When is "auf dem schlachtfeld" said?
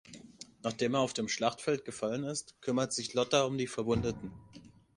1.01-1.85